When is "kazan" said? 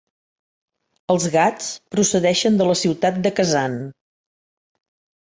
3.41-3.81